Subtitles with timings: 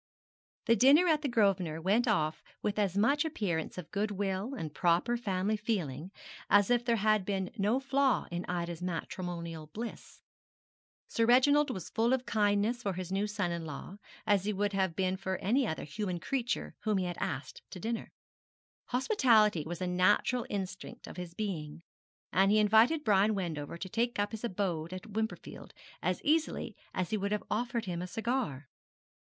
[0.65, 5.15] The dinner at the Grosvenor went off with as much appearance of goodwill and proper
[5.15, 6.09] family feeling
[6.49, 10.23] as if there had been no flaw in Ida's matrimonial bliss.
[11.07, 14.73] Sir Reginald was full of kindness for his new son in law: as he would
[14.73, 18.11] have been for any other human creature whom he had asked to dinner.
[18.85, 21.83] Hospitality was a natural instinct of his being,
[22.33, 27.11] and he invited Brian Wendover to take up his abode at Wimperfield as easily as
[27.11, 28.67] he would have offered him a cigar.